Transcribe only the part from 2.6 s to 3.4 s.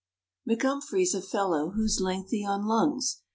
lungs.